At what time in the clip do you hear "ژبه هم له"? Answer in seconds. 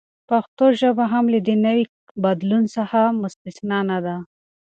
0.79-1.39